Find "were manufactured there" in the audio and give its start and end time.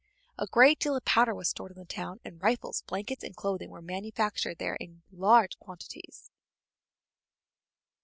3.69-4.73